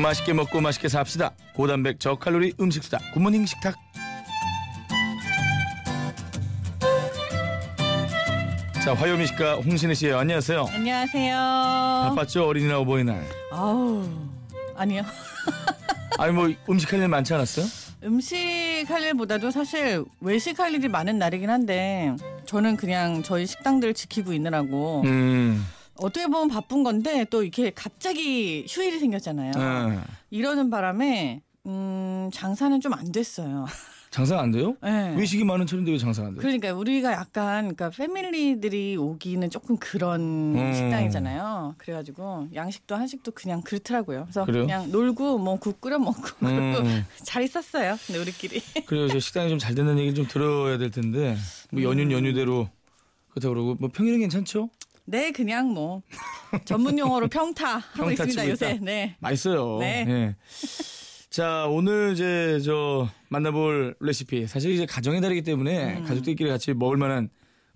[0.00, 1.32] 맛있게 먹고 맛있게 삽시다.
[1.54, 2.98] 고단백 저칼로리 음식 수다.
[3.14, 3.76] 굿모닝 식탁.
[8.84, 10.66] 자 화요미 식가 홍신혜 씨 안녕하세요.
[10.72, 11.36] 안녕하세요.
[12.10, 13.24] 바빴죠 어린이날 어버이날.
[13.52, 14.08] 아우
[14.76, 15.02] 아니요.
[16.18, 17.66] 아니 뭐 음식 할 일 많지 않았어요?
[18.04, 18.36] 음식
[18.88, 22.14] 할 일보다도 사실 외식 할 일이 많은 날이긴 한데
[22.46, 25.66] 저는 그냥 저희 식당들 지키고 있느라고 음.
[25.98, 29.52] 어떻게 보면 바쁜 건데 또 이렇게 갑자기 휴일이 생겼잖아요.
[29.52, 29.98] 네.
[30.30, 33.66] 이러는 바람에 음, 장사는 좀 안 됐어요.
[34.10, 34.74] 장사 안 돼요?
[34.82, 35.14] 네.
[35.16, 36.38] 외식이 많은 차인데 왜 장사 안 돼요?
[36.40, 40.72] 그러니까 우리가 약간 그러니까 패밀리들이 오기는 조금 그런 음.
[40.72, 41.74] 식당이잖아요.
[41.76, 44.22] 그래가지고 양식도 한식도 그냥 그렇더라고요.
[44.24, 44.62] 그래서 그래요?
[44.62, 47.04] 그냥 놀고 뭐 국 끓여 먹고 음.
[47.22, 47.96] 잘 있었어요.
[48.06, 48.62] 근데 우리끼리.
[48.86, 49.08] 그래요.
[49.08, 51.36] 저 식당이 좀 잘 된다는 얘기 좀 들어야 될 텐데
[51.70, 52.12] 뭐 연휴 음.
[52.12, 52.66] 연휴대로
[53.30, 54.70] 그렇다고 그러고 뭐 평일은 괜찮죠?
[55.08, 56.02] 네, 그냥 뭐
[56.66, 58.70] 전문 용어로 평타 하고 평타 있습니다 요새.
[58.72, 58.84] 있다.
[58.84, 59.16] 네.
[59.20, 59.78] 맛있어요.
[59.78, 60.04] 네.
[60.06, 60.36] 예.
[61.30, 66.04] 자 오늘 이제 저 만나볼 레시피 사실 이제 가정의 달이기 때문에 음.
[66.04, 67.30] 가족들끼리 같이 먹을 만한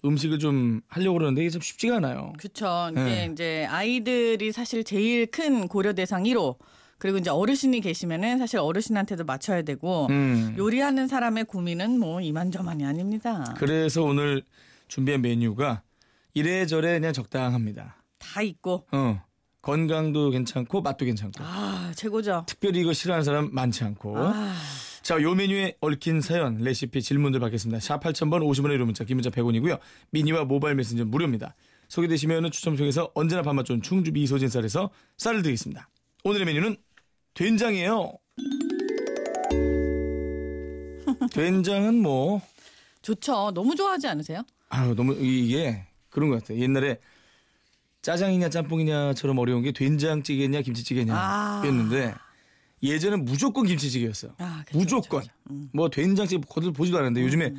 [0.04, 2.34] 음식을 좀 하려고 그러는데 이게 좀 쉽지가 않아요.
[2.38, 2.88] 그렇죠.
[2.90, 3.28] 이게 네.
[3.32, 6.56] 이제 아이들이 사실 제일 큰 고려 대상 1호.
[6.98, 10.54] 그리고 이제 어르신이 계시면은 사실 어르신한테도 맞춰야 되고 음.
[10.58, 13.54] 요리하는 사람의 고민은 뭐 이만저만이 아닙니다.
[13.56, 14.42] 그래서 오늘
[14.88, 15.82] 준비한 메뉴가
[16.34, 18.02] 이래저래 그냥 적당합니다.
[18.18, 18.86] 다 있고.
[18.92, 19.22] 어
[19.62, 22.44] 건강도 괜찮고 맛도 괜찮고 아, 최고죠.
[22.46, 24.54] 특별히 이거 싫어하는 사람 많지 않고 아,
[25.02, 27.80] 자, 요 메뉴에 얽힌 사연, 레시피, 질문들 받겠습니다.
[27.80, 29.78] 샵 8000번 50원의 유료 문자, 기문자 100원이고요.
[30.10, 31.54] 미니와 모바일 메신저 무료입니다.
[31.88, 35.88] 소개되시면 추첨 통해서 언제나 밥맛 좋은 충주 미소진 쌀에서 쌀을 드리겠습니다.
[36.24, 36.76] 오늘의 메뉴는
[37.34, 38.12] 된장이에요.
[41.32, 42.40] 된장은 뭐,
[43.02, 43.50] 좋죠.
[43.52, 44.42] 너무 좋아하지 않으세요?
[44.68, 46.60] 아유, 너무 이게 그런 것 같아요.
[46.60, 46.98] 옛날에
[48.02, 50.62] 짜장이냐 짬뽕이냐처럼 어려운 게 된장찌개냐 아.
[50.62, 52.14] 김치찌개냐였는데
[52.82, 54.32] 예전엔 무조건 김치찌개였어요.
[54.38, 55.20] 아, 그쵸, 무조건.
[55.20, 55.50] 그쵸, 그쵸.
[55.50, 55.70] 음.
[55.72, 57.54] 뭐 된장찌개 거들 보지도 않았는데 요즘에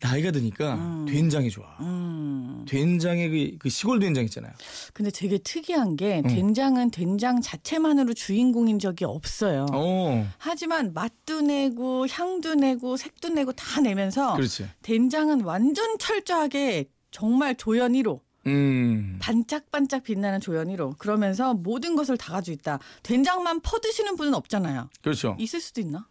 [0.00, 1.66] 나이가 드니까 된장이 좋아.
[1.80, 2.64] 음.
[2.68, 4.52] 된장의 그, 그 시골 된장 있잖아요.
[4.92, 6.28] 근데 되게 특이한 게 음.
[6.28, 9.66] 된장은 된장 자체만으로 주인공인 적이 없어요.
[9.72, 14.68] 어, 하지만 맛도 내고 향도 내고 색도 내고 다 내면서 그렇지.
[14.82, 16.86] 된장은 완전 철저하게
[17.16, 18.20] 정말 조연 1호.
[18.46, 20.98] 음, 반짝반짝 빛나는 조연 1호.
[20.98, 22.78] 그러면서 모든 것을 다 가지고 있다.
[23.02, 24.90] 된장만 퍼드시는 분은 없잖아요.
[25.00, 25.34] 그렇죠.
[25.40, 26.06] 있을 수도 있나?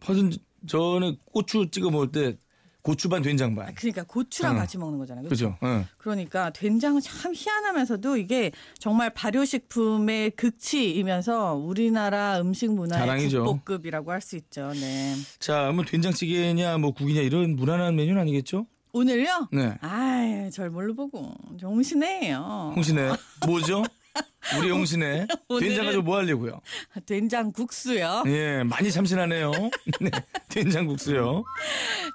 [0.00, 0.32] 퍼든
[0.66, 2.36] 전에 고추 찍어 먹을 때
[2.82, 3.72] 고추 반 된장 반.
[3.76, 4.58] 그러니까 고추랑 응.
[4.58, 5.24] 같이 먹는 거잖아요.
[5.26, 5.56] 그렇죠?
[5.56, 5.58] 그렇죠.
[5.62, 5.86] 응.
[5.98, 8.50] 그러니까 된장은 참 희한하면서도 이게
[8.80, 13.44] 정말 발효식품의 극치이면서 우리나라 음식 문화의 자랑이죠.
[13.44, 14.68] 국보급이라고 할 수 있죠.
[14.72, 15.14] 네.
[15.38, 18.66] 자, 뭐 된장찌개냐 뭐 국이냐 이런 무난한 메뉴는 아니겠죠?
[18.94, 19.48] 오늘요?
[19.50, 19.76] 네.
[19.80, 22.72] 아이, 절 뭘로 보고 정신해요.
[22.76, 23.10] 홍신혜
[23.44, 23.82] 뭐죠?
[24.58, 24.70] 우리
[25.48, 26.60] 오늘은- 된장 가지고 뭐 하려고요?
[27.06, 28.22] 된장 국수요.
[28.26, 29.50] 예, 많이 참신하네요.
[30.00, 30.10] 네,
[30.48, 31.44] 된장 국수요.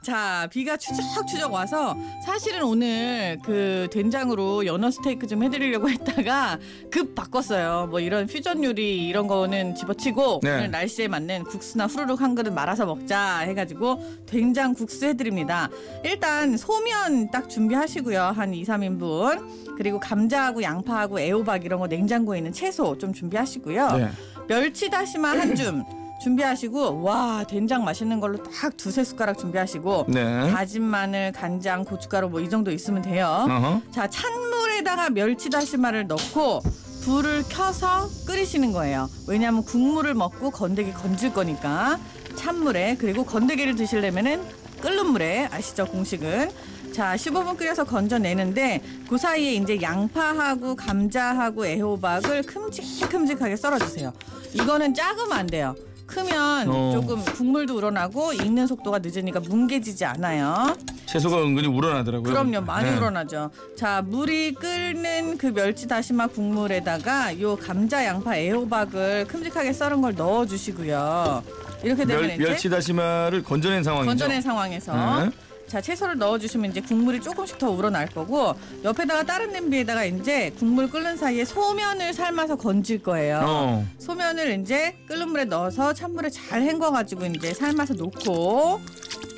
[0.03, 1.95] 자, 비가 추적추적 와서
[2.25, 6.59] 사실은 오늘 그 된장으로 연어 스테이크 좀 해드리려고 했다가
[6.91, 7.88] 급 바꿨어요.
[7.90, 10.51] 뭐 이런 퓨전 요리 이런 거는 집어치고 네.
[10.51, 15.69] 오늘 날씨에 맞는 국수나 후루룩 한 그릇 말아서 먹자 해가지고 된장 국수 해드립니다.
[16.03, 18.22] 일단 소면 딱 준비하시고요.
[18.22, 19.69] 한 2, 3인분.
[19.78, 23.91] 그리고 감자하고 양파하고 애호박 이런 거 냉장고에 있는 채소 좀 준비하시고요.
[23.97, 24.09] 네.
[24.47, 25.84] 멸치 다시마 한 줌
[26.22, 30.52] 준비하시고 와 된장 맛있는 걸로 딱 두세 숟가락 준비하시고 네.
[30.52, 33.46] 다진 마늘, 간장, 고춧가루 뭐 이 정도 있으면 돼요.
[33.50, 33.81] 어허.
[33.91, 36.59] 자 찬물에다가 멸치 다시마를 넣고
[37.06, 39.09] 불을 켜서 끓이시는 거예요.
[39.29, 41.97] 왜냐하면 국물을 먹고 건더기 건질 거니까
[42.35, 44.44] 찬물에 그리고 건더기를 드시려면은
[44.81, 46.50] 끓는 물에 아시죠 공식은
[46.94, 54.13] 자 15분 끓여서 건져내는데 그 사이에 이제 양파하고 감자하고 애호박을 큼직큼직하게 썰어주세요.
[54.53, 55.75] 이거는 작으면 안 돼요.
[56.09, 56.91] 크면 어.
[56.91, 60.75] 조금 국물도 우러나고 익는 속도가 늦으니까 뭉개지지 않아요.
[61.05, 62.31] 채소가 은근히 우러나더라고요.
[62.31, 62.97] 그럼요 많이 네.
[62.97, 70.14] 우러나죠 자 물이 끓는 그 멸치 다시마 국물에다가 요 감자 양파 애호박을 큼직하게 썰은 걸
[70.16, 71.43] 넣어주시고요
[71.84, 74.09] 이렇게 되면 멸, 이제 멸치 다시마를 건져낸 상황이죠.
[74.09, 75.31] 건져낸 상황에서 네.
[75.69, 81.16] 자 채소를 넣어주시면 이제 국물이 조금씩 더 우러날 거고 옆에다가 다른 냄비에다가 이제 국물 끓는
[81.16, 83.85] 사이에 소면을 삶아서 건질 거예요 어.
[83.99, 88.81] 소면을 이제 끓는 물에 넣어서 찬물에 잘 헹궈가지고 이제 삶아서 놓고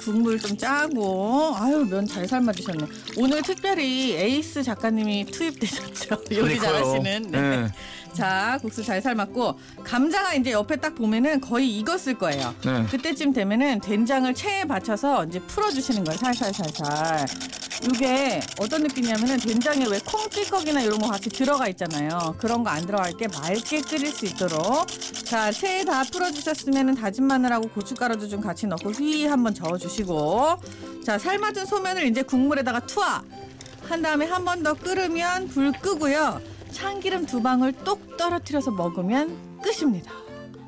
[0.03, 2.85] 국물 좀 짜고 아유 면 잘 삶아 주셨네.
[3.17, 6.15] 오늘 특별히 에이스 작가님이 투입되셨죠.
[6.35, 6.71] 요리 그러니까요.
[6.71, 7.21] 잘하시는.
[7.31, 7.41] 네.
[7.41, 7.67] 네.
[8.13, 12.53] 자 국수 잘 삶았고 감자가 이제 옆에 딱 보면은 거의 익었을 거예요.
[12.65, 12.85] 네.
[12.89, 16.17] 그때쯤 되면은 된장을 체에 받쳐서 이제 풀어주시는 거예요.
[16.17, 17.25] 살살살살.
[17.83, 22.35] 이게 어떤 느낌이냐면은 된장에 왜 콩찌꺼기나 이런 거 같이 들어가 있잖아요.
[22.37, 24.87] 그런 거 안 들어갈 게 맑게 끓일 수 있도록.
[25.25, 30.57] 자, 새다 풀어주셨으면은 다진 마늘하고 고춧가루도 좀 같이 넣고 휘 한번 저어주시고.
[31.05, 33.23] 자, 삶아둔 소면을 이제 국물에다가 투하.
[33.89, 36.39] 한 다음에 한 번 더 끓으면 불 끄고요.
[36.71, 40.11] 참기름 두 방울 똑 떨어뜨려서 먹으면 끝입니다.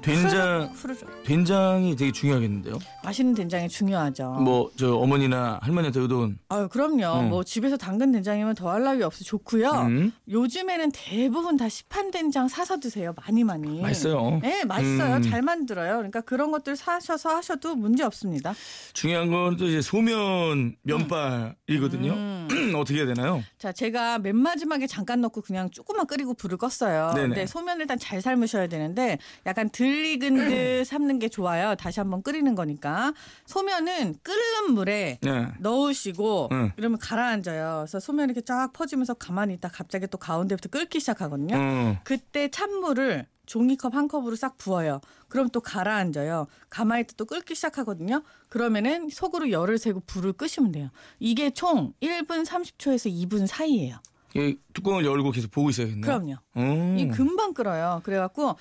[0.03, 1.23] 된장 후루룩.
[1.23, 2.77] 된장이 되게 중요하겠는데요.
[3.03, 4.31] 맛있는 된장이 중요하죠.
[4.33, 7.19] 뭐 저 어머니나 할머니한테 의도는 아유 그럼요.
[7.21, 7.29] 음.
[7.29, 9.69] 뭐 집에서 담근 된장이면 더할 나위 없어 좋고요.
[9.71, 13.13] 음, 요즘에는 대부분 다 시판 된장 사서 드세요.
[13.15, 13.81] 많이 많이.
[13.81, 14.39] 맛있어요.
[14.41, 15.15] 네, 맛있어요.
[15.17, 15.21] 음.
[15.21, 15.95] 잘 만들어요.
[15.97, 18.53] 그러니까 그런 것들 사셔서 하셔도 문제 없습니다.
[18.93, 22.11] 중요한 건 또 이제 소면 면발이거든요.
[22.13, 22.47] 음.
[22.75, 23.43] 어떻게 해야 되나요?
[23.57, 27.13] 자, 제가 맨 마지막에 잠깐 넣고 그냥 조금만 끓이고 불을 껐어요.
[27.13, 27.27] 네네.
[27.27, 31.75] 근데 소면을 일단 잘 삶으셔야 되는데 약간 익은 듯 삶는 게 좋아요.
[31.75, 33.13] 다시 한번 끓이는 거니까.
[33.45, 35.47] 소면은 끓는 물에 네.
[35.59, 36.71] 넣으시고 응.
[36.77, 37.83] 이러면 가라앉아요.
[37.85, 41.55] 그래서 소면이 이렇게 쫙 퍼지면서 가만히 있다 갑자기 또 가운데부터 끓기 시작하거든요.
[41.57, 41.97] 어.
[42.03, 45.01] 그때 찬물을 종이컵 한 컵으로 싹 부어요.
[45.27, 46.47] 그럼 또 가라앉아요.
[46.69, 48.23] 가만히 있다 또 끓기 시작하거든요.
[48.49, 50.89] 그러면은 속으로 열을 세고 불을 끄시면 돼요.
[51.19, 53.97] 이게 총 1분 30초에서 2분 사이예요.
[54.35, 56.01] 이 뚜껑을 열고 계속 보고 있어야겠네요.
[56.01, 56.35] 그럼요.
[56.55, 56.95] 어.
[56.97, 58.01] 이 금방 끓어요.
[58.03, 58.55] 그래갖고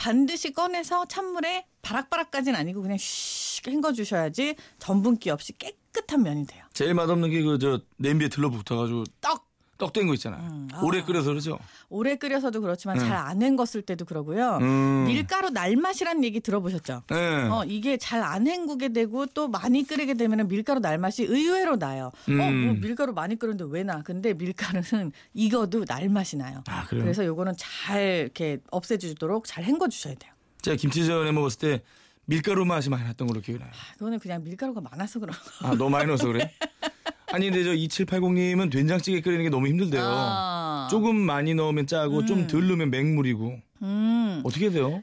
[0.00, 6.64] 반드시 꺼내서 찬물에 바락바락까지는 아니고 그냥 슉 헹궈 주셔야지 전분기 없이 깨끗한 면이 돼요.
[6.72, 9.49] 제일 맛없는 게 그 저 냄비에 들러붙어가지고 떡
[9.80, 10.40] 떡된 거 있잖아요.
[10.42, 10.80] 음, 아.
[10.82, 11.58] 오래 끓여서 그러죠.
[11.88, 13.00] 오래 끓여서도 그렇지만 음.
[13.00, 14.58] 잘안 헹궜을 때도 그러고요.
[14.60, 15.04] 음.
[15.08, 17.02] 밀가루 날맛이란 얘기 들어보셨죠?
[17.08, 17.48] 네.
[17.48, 22.12] 어, 이게 잘 안 헹구게 되고 또 많이 끓이게 되면 밀가루 날맛이 의외로 나요.
[22.28, 22.80] 어, 뭐 음.
[22.80, 24.02] 밀가루 많이 끓는데 왜 나?
[24.02, 26.62] 근데 밀가루는 익어도 날맛이 나요.
[26.68, 26.84] 아.
[26.86, 30.32] 그래서 요거는 잘 이렇게 없애주도록 잘 헹궈 주셔야 돼요.
[30.62, 31.82] 제가 김치전에 먹었을 때
[32.26, 33.70] 밀가루 맛이 많이 났던 걸로 기억이 나요.
[33.72, 35.66] 아, 그거는 그냥 밀가루가 많아서 그런 거.
[35.66, 36.52] 아 너무 많이 넣어서 그래?
[37.32, 40.02] 아니 근데 저 2780님은 된장찌개 끓이는 게 너무 힘들대요.
[40.02, 40.88] 아.
[40.90, 42.46] 조금 많이 넣으면 짜고 좀 음.
[42.46, 44.40] 덜 넣으면 맹물이고 음.
[44.44, 45.02] 어떻게 돼요?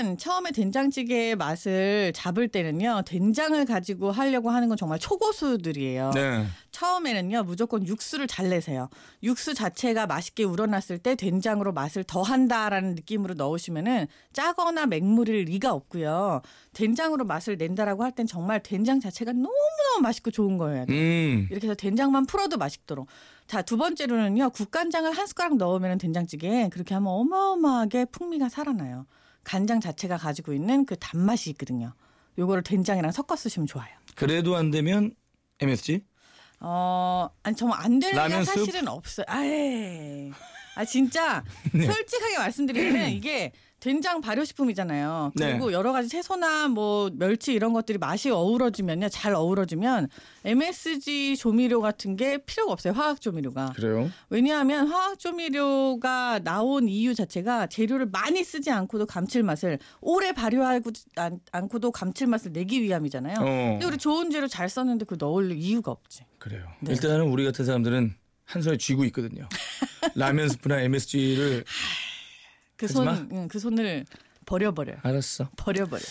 [0.00, 6.12] 일단 처음에 된장찌개의 맛을 잡을 때는요 된장을 가지고 하려고 하는 건 정말 초고수들이에요.
[6.14, 6.46] 네.
[6.70, 8.88] 처음에는요 무조건 육수를 잘 내세요.
[9.22, 16.40] 육수 자체가 맛있게 우러났을 때 된장으로 맛을 더한다라는 느낌으로 넣으시면은 짜거나 맹물일 리가 없고요.
[16.72, 19.52] 된장으로 맛을 낸다라고 할 땐 정말 된장 자체가 너무
[19.92, 20.86] 너무 맛있고 좋은 거예요.
[20.88, 21.46] 음.
[21.50, 23.06] 이렇게 해서 된장만 풀어도 맛있도록.
[23.46, 24.50] 자, 두 번째로는요.
[24.50, 29.06] 국간장을 한 숟가락 넣으면 된장찌개에 그렇게 하면 어마어마하게 풍미가 살아나요.
[29.50, 31.92] 간장 자체가 가지고 있는 그 단맛이 있거든요.
[32.38, 33.88] 요거를 된장이랑 섞어 쓰시면 좋아요.
[34.14, 35.12] 그래도 안 되면
[35.58, 36.04] MSG?
[36.60, 38.44] 어, 아니 정말 안 되는 게 라면?
[38.44, 39.26] 사실은 없어요.
[39.28, 40.30] 아예.
[40.76, 41.84] 아 진짜 네.
[41.86, 45.32] 솔직하게 말씀드리면 이게 된장 발효식품이잖아요.
[45.36, 45.72] 그리고 네.
[45.72, 50.08] 여러 가지 채소나 뭐 멸치 이런 것들이 맛이 어우러지면요, 잘 어우러지면
[50.44, 52.92] MSG 조미료 같은 게 필요가 없어요.
[52.92, 53.72] 화학 조미료가.
[53.74, 54.10] 그래요?
[54.28, 61.90] 왜냐하면 화학 조미료가 나온 이유 자체가 재료를 많이 쓰지 않고도 감칠맛을 오래 발효하고 않, 않고도
[61.90, 63.36] 감칠맛을 내기 위함이잖아요.
[63.40, 63.44] 어.
[63.44, 66.26] 근데 우리 좋은 재료 잘 썼는데 그 넣을 이유가 없지.
[66.38, 66.66] 그래요.
[66.80, 66.92] 네.
[66.92, 68.14] 일단은 우리 같은 사람들은
[68.44, 69.48] 한 손에 쥐고 있거든요.
[70.14, 71.64] 라면 스프나 MSG를
[72.76, 74.06] 그 손, 그 손을
[74.46, 74.94] 버려버려.
[75.02, 75.50] 알았어.
[75.56, 76.02] 버려버려.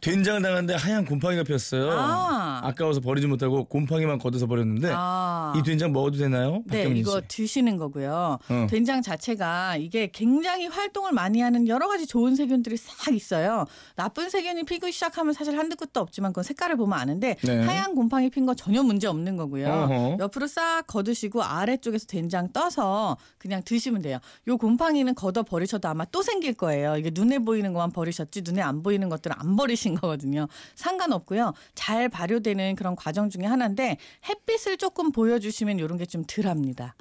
[0.00, 1.90] 된장을 담았는데 하얀 곰팡이가 피었어요.
[1.92, 2.60] 아.
[2.64, 5.52] 아까워서 버리지 못하고 곰팡이만 걷어서 버렸는데 아.
[5.56, 6.62] 이 된장 먹어도 되나요?
[6.66, 7.28] 네, 박경민 이거 씨.
[7.28, 8.38] 드시는 거고요.
[8.48, 8.66] 어.
[8.70, 13.66] 된장 자체가 이게 굉장히 활동을 많이 하는 여러 가지 좋은 세균들이 싹 있어요.
[13.94, 17.62] 나쁜 세균이 피기 시작하면 사실 한두 끝도 없지만 그건 색깔을 보면 아는데 네.
[17.64, 19.68] 하얀 곰팡이 핀 거 전혀 문제 없는 거고요.
[19.68, 20.16] 어허.
[20.20, 24.18] 옆으로 싹 걷으시고 아래쪽에서 된장 떠서 그냥 드시면 돼요.
[24.46, 26.96] 요 곰팡이는 걷어 버리셔도 아마 또 생길 거예요.
[26.96, 30.48] 이게 눈에 보이는 것만 버리셨지 눈에 안 보이는 것들은 안 버리 신 거거든요.
[30.74, 31.52] 상관없고요.
[31.74, 36.94] 잘 발효되는 그런 과정 중에 하나인데 햇빛을 조금 보여주시면 이런 게 좀 덜합니다.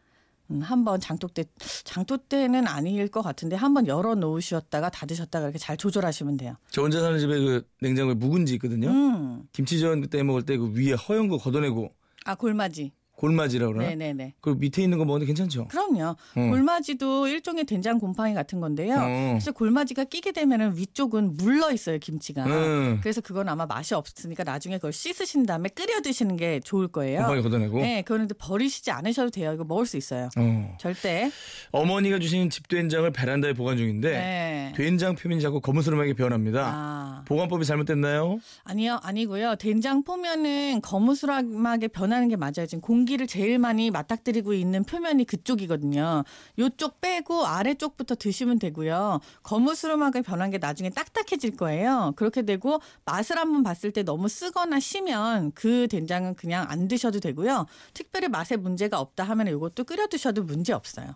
[0.51, 1.45] 음, 한번 장독 때
[1.83, 6.55] 장독 때는 아닐 것 같은데 한번 열어 놓으셨다가 닫으셨다가 이렇게 잘 조절하시면 돼요.
[6.71, 8.89] 저 혼자 사는 집에 그 냉장고에 묵은지 있거든요.
[8.89, 9.43] 음.
[9.53, 11.91] 김치전 그때 먹을 때 그 위에 허연 거 걷어내고
[12.25, 12.91] 아 골마지.
[13.15, 13.87] 골마지라 그러나?
[13.87, 14.33] 네네네.
[14.41, 15.67] 그 밑에 있는 거 먹는데 괜찮죠?
[15.69, 16.09] 그럼요.
[16.09, 16.15] 어.
[16.35, 18.95] 골마지도 일종의 된장 곰팡이 같은 건데요.
[18.95, 19.33] 어.
[19.35, 22.45] 사실 골마지가 끼게 되면은 위쪽은 물러 있어요 김치가.
[22.45, 22.99] 음.
[23.01, 27.21] 그래서 그건 아마 맛이 없으니까 나중에 그걸 씻으신 다음에 끓여 드시는 게 좋을 거예요.
[27.21, 27.79] 곰팡이 걷어내고.
[27.79, 29.53] 네, 그런데 버리시지 않으셔도 돼요.
[29.53, 30.29] 이거 먹을 수 있어요.
[30.37, 30.77] 어.
[30.79, 31.31] 절대.
[31.71, 34.73] 어머니가 주신 집 된장을 베란다에 보관 중인데 네.
[34.75, 36.65] 된장 표면이 자꾸 거무스름하게 변합니다.
[36.65, 38.39] 아, 보관법이 잘못됐나요?
[38.65, 39.55] 아니요, 아니고요.
[39.55, 42.65] 된장 포면은 거무스름하게 변하는 게 맞아요.
[42.67, 46.23] 지금 공 기를 제일 많이 맞닥뜨리고 있는 표면이 그쪽이거든요.
[46.59, 49.19] 요쪽 빼고 아래쪽부터 드시면 되고요.
[49.43, 52.13] 거무스름하게 변한 게 나중에 딱딱해질 거예요.
[52.15, 57.65] 그렇게 되고 맛을 한번 봤을 때 너무 쓰거나 시면 그 된장은 그냥 안 드셔도 되고요.
[57.93, 61.15] 특별히 맛에 문제가 없다 하면 이것도 끓여 드셔도 문제 없어요.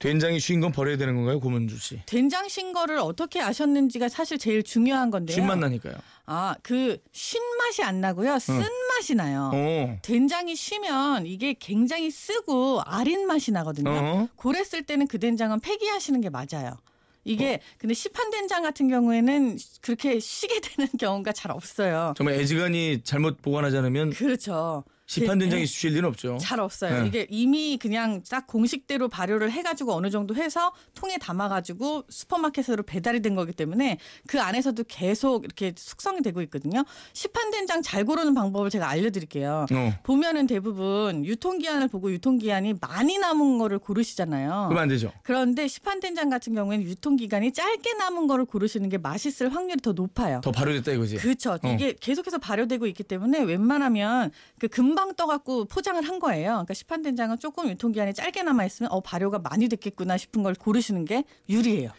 [0.00, 2.02] 된장이 쉰 건 버려야 되는 건가요, 고문주 씨?
[2.04, 5.36] 된장 신 거를 어떻게 아셨는지가 사실 제일 중요한 건데요.
[5.36, 5.94] 쉰맛 나니까요.
[6.26, 8.38] 아, 그 신맛이 안 나고요.
[8.38, 9.50] 쓴 맛이 나요.
[9.52, 9.98] 어.
[10.02, 13.90] 된장이 쉬면 이게 굉장히 쓰고 아린 맛이 나거든요.
[13.90, 14.28] 어.
[14.36, 16.78] 그랬을 때는 그 된장은 폐기하시는 게 맞아요.
[17.24, 22.14] 이게 근데 시판 된장 같은 경우에는 그렇게 쉬게 되는 경우가 잘 없어요.
[22.16, 24.84] 정말 애지간히 잘못 보관하지 않으면 그렇죠.
[25.06, 26.38] 시판 그- 된장이 쉴 리는 없죠.
[26.40, 27.02] 잘 없어요.
[27.02, 27.08] 네.
[27.08, 33.34] 이게 이미 그냥 딱 공식대로 발효를 해가지고 어느 정도 해서 통에 담아가지고 슈퍼마켓으로 배달이 된
[33.34, 36.84] 거기 때문에 그 안에서도 계속 이렇게 숙성이 되고 있거든요.
[37.12, 39.66] 시판 된장 잘 고르는 방법을 제가 알려드릴게요.
[39.70, 39.92] 어.
[40.04, 44.66] 보면은 대부분 유통기한을 보고 유통기한이 많이 남은 거를 고르시잖아요.
[44.68, 45.12] 그러면 안 되죠.
[45.22, 50.40] 그런데 시판 된장 같은 경우에는 유통기간이 짧게 남은 거를 고르시는 게 맛있을 확률이 더 높아요.
[50.42, 51.16] 더 발효됐다 이거지.
[51.16, 51.58] 그렇죠.
[51.62, 51.72] 어.
[51.74, 56.50] 이게 계속해서 발효되고 있기 때문에 웬만하면 그 금방 떠갖고 포장을 한 거예요.
[56.50, 61.04] 그러니까 시판 된장은 조금 유통기한이 짧게 남아 있으면 어 발효가 많이 됐겠구나 싶은 걸 고르시는
[61.04, 61.90] 게 유리해요.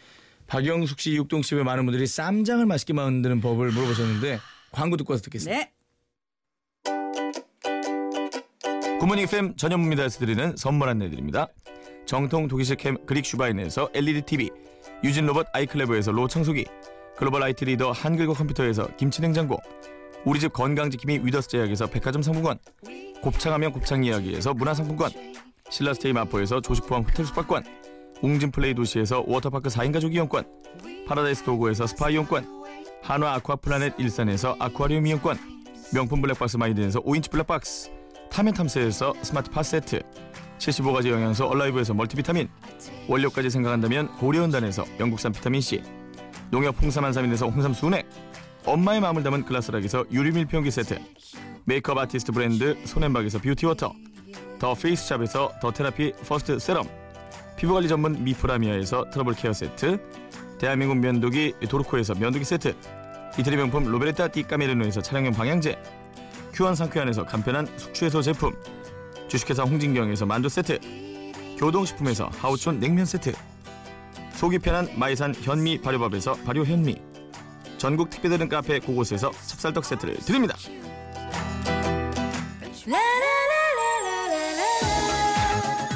[0.46, 4.38] 박영숙 씨, 육동 씨외 많은 분들이 쌈장을 맛있게 만드는 법을 물어보셨는데
[4.70, 5.58] 광고 듣고 와서 듣겠습니다.
[5.58, 5.72] 네.
[9.00, 11.48] 굿모닝 FM 전현무입니다에서 드리는 선물 안내드립니다.
[12.06, 14.50] 정통 독일식 캠핑 그릴 슈바인에서 LED TV,
[15.04, 16.64] 유진 로봇 아이클레버에서 로봇 청소기,
[17.16, 19.58] 글로벌 IT 리더 한글과 컴퓨터에서 김치 냉장고,
[20.26, 22.58] 우리 집 건강지킴이 위더스 제약에서 백화점 상품권,
[23.22, 25.12] 곱창하면 곱창 이야기에서 문화상품권,
[25.70, 27.62] 신라스테이 마포에서 조식 포함 호텔 숙박권,
[28.22, 30.44] 웅진 플레이 도시에서 워터파크 4인 가족 이용권,
[31.06, 32.44] 파라다이스 도고에서 스파 이용권,
[33.04, 35.38] 한화 아쿠아 플라넷 일산에서 아쿠아리움 이용권,
[35.94, 37.92] 명품 블랙박스 마이든에서 5인치 블랙박스,
[38.28, 40.00] 타면 탐스에서 스마트 팟 세트,
[40.58, 42.48] 75가지 영양소 얼라이브에서 멀티비타민,
[43.06, 45.84] 원료까지 생각한다면 고려은단에서 영국산 비타민C,
[46.50, 48.08] 농협 홍삼 한삼인에서 홍삼 순액,
[48.66, 50.98] 엄마의 마음을 담은 글라스락에서 유리 밀폐용기 세트,
[51.66, 53.92] 메이크업 아티스트 브랜드 손앤박에서 뷰티워터,
[54.58, 56.88] 더 페이스샵에서 더 테라피 퍼스트 세럼,
[57.56, 60.00] 피부관리 전문 미프라미아에서 트러블 케어 세트,
[60.58, 62.74] 대한민국 면도기 도르코에서 면도기 세트,
[63.38, 65.80] 이태리 명품 로베르타 디 까메리노에서 차량용 방향제,
[66.52, 68.52] 큐안 상쾌한에서 간편한 숙취해소 제품,
[69.28, 70.80] 주식회사 홍진경에서 만두 세트,
[71.58, 73.32] 교동식품에서 하우촌 냉면 세트,
[74.32, 77.05] 속이 편한 마이산 현미 발효밥에서 발효 현미,
[77.78, 80.56] 전국 택배되는 카페 곳곳에서 찹쌀떡 세트를 드립니다.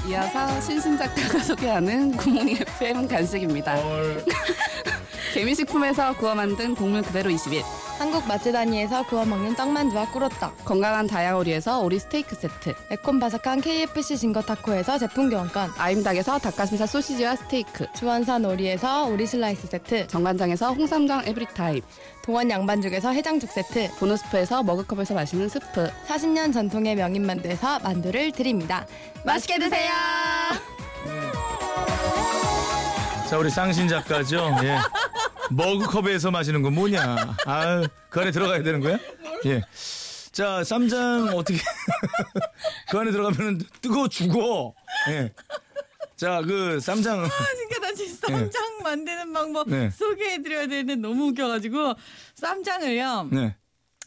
[0.09, 3.77] 이어서 신신 작가가 소개하는 굿모닝 FM 간식입니다.
[5.33, 7.63] 개미식품에서 구워 만든 곡물 그대로 20일,
[8.01, 14.41] 한국 단위에서 구워 먹는 떡만두와 꿀호떡 건강한 다이아오리에서 오리 스테이크 세트, 매콤 바삭한 KFC 징거
[14.41, 15.73] 타코에서 제품 교환권.
[15.77, 20.07] 아임닭에서 닭가슴살 소시지와 스테이크, 주원산 오리에서 오리 슬라이스 세트.
[20.07, 21.83] 정관장에서 홍삼정 에브리타임,
[22.23, 23.91] 동원 양반죽에서 해장죽 세트.
[23.99, 28.87] 보너스프에서 머그컵에서 마시는 스프, 40년 전통의 명인 만두에서 만두를 드립니다.
[29.27, 29.91] 맛있게 드세요!
[33.29, 34.57] 자 우리 쌍신 작가죠.
[34.63, 34.79] 예.
[35.53, 37.37] 머그컵에서 마시는 건 뭐냐?
[37.47, 38.99] 아유 그 안에 들어가야 되는 거야?
[39.47, 39.63] 예.
[40.33, 41.59] 자 쌈장 어떻게
[42.91, 44.75] 그 안에 들어가면 뜨거워 죽어.
[45.11, 45.33] 예.
[46.17, 49.89] 자 그 쌈장 그러니까 나 지금 쌈장 만드는 방법 네.
[49.91, 51.95] 소개해드려야 되는데 너무 웃겨가지고
[52.35, 53.57] 쌈장을요 네.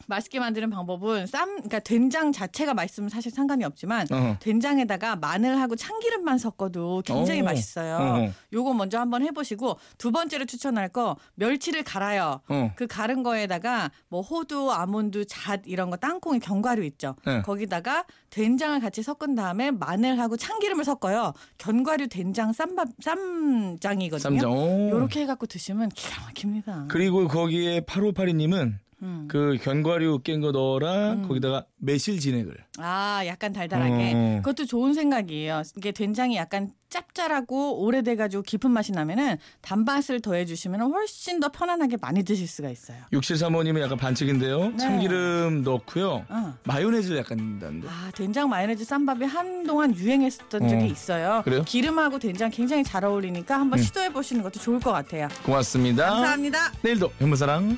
[0.06, 4.36] 맛있게 만드는 방법은 쌈 그러니까 된장 자체가 맛있으면 사실 상관이 없지만 어.
[4.40, 7.44] 된장에다가 마늘하고 참기름만 섞어도 굉장히 오.
[7.44, 7.96] 맛있어요.
[7.96, 8.32] 어.
[8.52, 12.40] 요거 먼저 한번 해보시고 두 번째로 추천할 거 멸치를 갈아요.
[12.48, 12.72] 어.
[12.76, 17.16] 그 갈은 거에다가 뭐 호두, 아몬드, 잣 이런 거 땅콩이 견과류 있죠.
[17.26, 17.42] 네.
[17.42, 21.32] 거기다가 된장을 같이 섞은 다음에 마늘하고 참기름을 섞어요.
[21.58, 24.18] 견과류 된장 쌈밥 쌈장이거든요.
[24.18, 24.50] 쌈장.
[24.50, 24.90] 오.
[24.90, 26.86] 요렇게 해갖고 드시면 기가 막힙니다.
[26.88, 29.28] 그리고 거기에 8582님은 음.
[29.28, 34.12] 그 견과류 깬 거 넣어라 거기다가 매실 진액을 아, 약간 달달하게.
[34.14, 34.40] 어.
[34.42, 35.62] 그것도 좋은 생각이에요.
[35.76, 42.48] 이게 된장이 약간 짭짤하고 오래돼가지고 깊은 맛이 나면은 단맛을 더해주시면 훨씬 더 편안하게 많이 드실
[42.48, 42.98] 수가 있어요.
[43.12, 44.70] 6735님은 약간 반칙인데요.
[44.70, 44.76] 네.
[44.76, 46.24] 참기름 넣고요.
[46.28, 46.54] 어.
[46.64, 47.88] 마요네즈를 약간 넣는다는데.
[47.88, 50.86] 아, 된장 마요네즈 쌈밥이 한동안 유행했었던 적이 어.
[50.86, 51.42] 있어요.
[51.44, 51.62] 그래요?
[51.64, 55.28] 기름하고 된장 굉장히 잘 어울리니까 한번 시도해 보시는 것도 좋을 것 같아요.
[55.44, 56.10] 고맙습니다.
[56.10, 56.72] 감사합니다.
[56.82, 57.76] 내일도 현무사랑